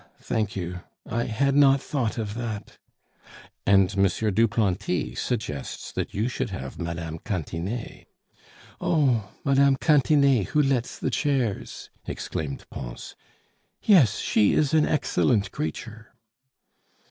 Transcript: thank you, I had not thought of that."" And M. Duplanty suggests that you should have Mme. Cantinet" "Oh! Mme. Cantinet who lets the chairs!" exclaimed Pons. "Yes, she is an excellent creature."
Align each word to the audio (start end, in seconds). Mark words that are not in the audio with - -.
thank 0.19 0.55
you, 0.55 0.79
I 1.05 1.25
had 1.25 1.53
not 1.55 1.79
thought 1.79 2.17
of 2.17 2.33
that."" 2.33 2.79
And 3.67 3.95
M. 3.95 4.05
Duplanty 4.33 5.13
suggests 5.15 5.91
that 5.91 6.11
you 6.11 6.27
should 6.27 6.49
have 6.49 6.79
Mme. 6.79 7.17
Cantinet" 7.23 8.07
"Oh! 8.81 9.29
Mme. 9.45 9.75
Cantinet 9.75 10.47
who 10.47 10.61
lets 10.63 10.97
the 10.97 11.11
chairs!" 11.11 11.91
exclaimed 12.07 12.65
Pons. 12.71 13.15
"Yes, 13.83 14.17
she 14.17 14.53
is 14.55 14.73
an 14.73 14.87
excellent 14.87 15.51
creature." 15.51 16.07